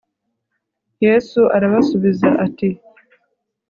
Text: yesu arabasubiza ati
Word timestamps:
yesu 1.05 1.41
arabasubiza 1.55 2.29
ati 2.45 2.69